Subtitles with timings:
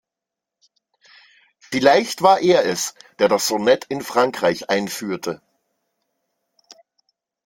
[1.59, 5.43] Vielleicht war er es, der das Sonett in Frankreich einführte.